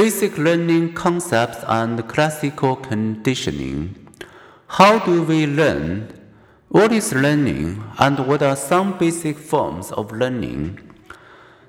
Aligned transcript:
Basic 0.00 0.38
learning 0.38 0.94
concepts 0.94 1.62
and 1.68 2.08
classical 2.08 2.74
conditioning. 2.74 4.08
How 4.66 4.98
do 4.98 5.22
we 5.22 5.46
learn? 5.46 6.08
What 6.68 6.90
is 6.90 7.12
learning 7.12 7.84
and 7.98 8.26
what 8.26 8.42
are 8.42 8.56
some 8.56 8.96
basic 8.96 9.36
forms 9.36 9.92
of 9.92 10.10
learning? 10.10 10.80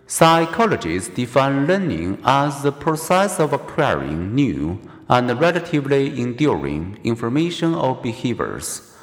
Psychologists 0.07 1.13
define 1.13 1.67
learning 1.67 2.19
as 2.23 2.63
the 2.63 2.71
process 2.71 3.37
of 3.37 3.51
acquiring 3.51 4.33
new 4.33 4.79
and 5.09 5.27
relatively 5.37 6.17
enduring 6.17 7.01
information 7.03 7.75
or 7.75 7.95
behaviors. 7.95 8.95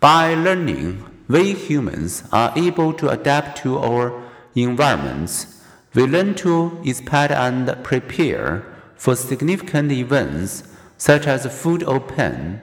By 0.00 0.32
learning, 0.32 1.04
we 1.28 1.52
humans 1.52 2.24
are 2.32 2.54
able 2.56 2.94
to 2.94 3.10
adapt 3.10 3.58
to 3.58 3.76
our 3.76 4.22
environments. 4.54 5.59
We 5.92 6.06
learn 6.06 6.36
to 6.36 6.80
expect 6.84 7.32
and 7.32 7.82
prepare 7.82 8.64
for 8.94 9.16
significant 9.16 9.90
events 9.90 10.62
such 10.96 11.26
as 11.26 11.46
food 11.46 11.82
or 11.82 11.98
pain. 11.98 12.60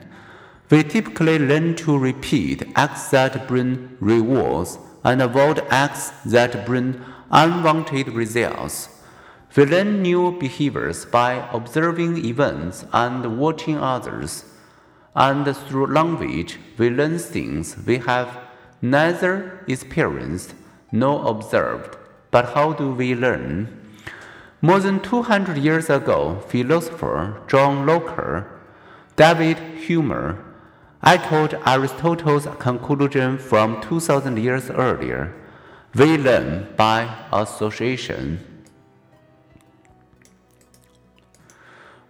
We 0.70 0.82
typically 0.82 1.38
learn 1.38 1.76
to 1.76 1.98
repeat 1.98 2.62
acts 2.74 3.10
that 3.10 3.46
bring 3.46 3.96
rewards 4.00 4.78
and 5.04 5.20
avoid 5.20 5.62
acts 5.68 6.08
that 6.24 6.64
bring 6.64 7.04
unwanted 7.30 8.08
results. 8.08 8.88
We 9.54 9.66
learn 9.66 10.00
new 10.00 10.32
behaviors 10.38 11.04
by 11.04 11.48
observing 11.52 12.24
events 12.24 12.86
and 12.94 13.38
watching 13.38 13.76
others. 13.76 14.46
And 15.14 15.54
through 15.54 15.92
language, 15.92 16.58
we 16.78 16.88
learn 16.88 17.18
things 17.18 17.76
we 17.86 17.98
have 17.98 18.38
neither 18.80 19.64
experienced 19.66 20.54
nor 20.92 21.28
observed. 21.28 21.96
But 22.30 22.54
how 22.54 22.72
do 22.72 22.92
we 22.92 23.14
learn? 23.14 23.68
More 24.60 24.80
than 24.80 25.00
200 25.00 25.56
years 25.56 25.88
ago, 25.88 26.40
philosopher 26.48 27.40
John 27.46 27.86
Locke, 27.86 28.44
David 29.16 29.58
Hume, 29.78 30.38
echoed 31.02 31.54
Aristotle's 31.64 32.46
conclusion 32.58 33.38
from 33.38 33.80
2000 33.80 34.36
years 34.38 34.68
earlier. 34.70 35.34
We 35.94 36.18
learn 36.18 36.74
by 36.76 37.08
association. 37.32 38.44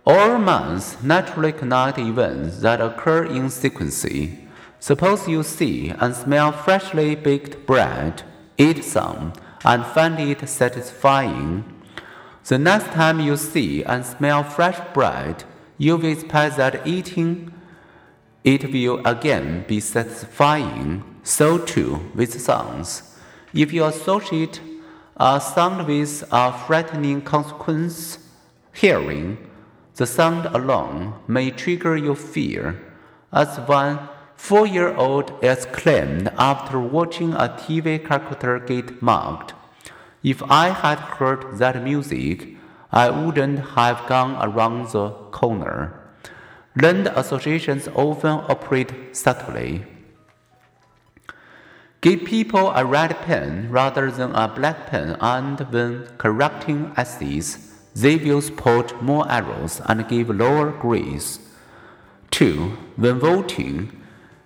All 0.06 0.38
minds 0.38 0.96
naturally 1.02 1.52
connect 1.52 1.98
events 1.98 2.60
that 2.60 2.80
occur 2.80 3.24
in 3.24 3.50
sequence. 3.50 4.06
Suppose 4.80 5.28
you 5.28 5.42
see 5.42 5.90
and 5.90 6.14
smell 6.14 6.50
freshly 6.50 7.14
baked 7.14 7.66
bread, 7.66 8.22
eat 8.56 8.84
some, 8.84 9.34
and 9.64 9.84
find 9.86 10.18
it 10.18 10.48
satisfying. 10.48 11.64
The 12.46 12.58
next 12.58 12.92
time 12.92 13.20
you 13.20 13.36
see 13.36 13.84
and 13.84 14.04
smell 14.04 14.42
fresh 14.42 14.78
bread, 14.94 15.44
you 15.76 15.96
will 15.96 16.12
expect 16.12 16.56
that 16.56 16.86
eating 16.86 17.52
it 18.44 18.72
will 18.72 19.06
again 19.06 19.64
be 19.68 19.80
satisfying. 19.80 21.04
So 21.22 21.58
too 21.58 22.10
with 22.14 22.40
sounds. 22.40 23.18
If 23.52 23.72
you 23.72 23.84
associate 23.84 24.60
a 25.16 25.40
sound 25.40 25.86
with 25.86 26.24
a 26.30 26.52
frightening 26.52 27.22
consequence, 27.22 28.18
hearing, 28.72 29.36
the 29.96 30.06
sound 30.06 30.46
alone 30.46 31.14
may 31.26 31.50
trigger 31.50 31.96
your 31.96 32.14
fear, 32.14 32.80
as 33.32 33.58
one 33.68 34.08
four 34.38 34.66
year 34.66 34.94
old 34.94 35.32
exclaimed 35.42 36.28
after 36.38 36.80
watching 36.80 37.34
a 37.34 37.48
TV 37.48 37.98
character 38.02 38.58
get 38.60 39.02
mugged. 39.02 39.52
If 40.22 40.42
I 40.44 40.68
had 40.68 40.98
heard 40.98 41.58
that 41.58 41.82
music, 41.82 42.56
I 42.90 43.10
wouldn't 43.10 43.58
have 43.76 44.06
gone 44.06 44.38
around 44.40 44.92
the 44.92 45.10
corner. 45.32 46.00
Learned 46.80 47.08
associations 47.08 47.88
often 47.88 48.44
operate 48.48 48.92
subtly. 49.12 49.84
Give 52.00 52.24
people 52.24 52.70
a 52.70 52.84
red 52.84 53.18
pen 53.22 53.70
rather 53.70 54.08
than 54.10 54.32
a 54.34 54.46
black 54.46 54.86
pen, 54.86 55.16
and 55.20 55.58
when 55.72 56.06
correcting 56.16 56.92
essays, 56.96 57.74
they 57.94 58.16
will 58.16 58.40
spot 58.40 59.02
more 59.02 59.30
errors 59.30 59.82
and 59.86 60.08
give 60.08 60.30
lower 60.30 60.70
grades. 60.70 61.40
2. 62.30 62.76
When 62.96 63.18
voting, 63.18 63.98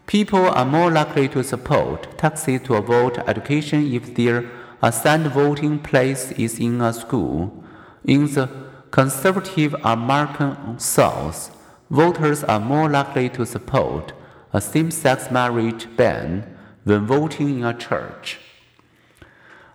people 0.07 0.47
are 0.51 0.65
more 0.65 0.91
likely 0.91 1.29
to 1.29 1.43
support 1.43 2.19
taxes 2.19 2.61
to 2.65 2.75
avoid 2.75 3.19
education 3.27 3.93
if 3.93 4.15
their 4.15 4.51
assigned 4.83 5.29
voting 5.29 5.79
place 5.79 6.33
is 6.33 6.59
in 6.59 6.81
a 6.81 6.93
school. 6.93 7.65
In 8.05 8.27
the 8.27 8.49
conservative 8.91 9.75
American 9.85 10.79
South, 10.79 11.57
voters 11.91 12.43
are 12.45 12.61
more 12.61 12.91
likely 12.91 13.29
to 13.31 13.47
support 13.47 14.13
a 14.53 14.61
same 14.61 14.91
sex 14.91 15.31
marriage 15.31 15.87
ban 15.97 16.57
when 16.85 17.07
voting 17.07 17.61
in 17.61 17.65
a 17.65 17.73
church. 17.73 18.39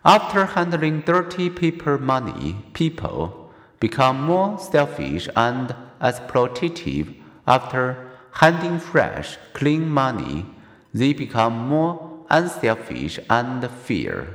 After 0.03 0.45
handling 0.45 1.01
dirty 1.01 1.49
paper 1.49 1.97
money, 1.97 2.55
people 2.73 3.51
become 3.79 4.21
more 4.21 4.59
selfish 4.59 5.27
and 5.35 5.75
exploitative. 6.01 7.15
After 7.45 8.06
handing 8.39 8.77
fresh, 8.79 9.37
clean 9.53 9.89
money, 9.89 10.45
they 10.93 11.11
become 11.11 11.67
more 11.67 12.25
unselfish 12.29 13.19
and 13.29 13.69
fair. 13.69 14.27